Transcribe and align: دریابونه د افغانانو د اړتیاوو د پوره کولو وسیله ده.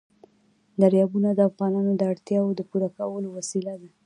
دریابونه 0.81 1.29
د 1.33 1.39
افغانانو 1.49 1.91
د 1.97 2.01
اړتیاوو 2.11 2.55
د 2.57 2.61
پوره 2.69 2.89
کولو 2.97 3.27
وسیله 3.37 3.73
ده. 3.81 3.89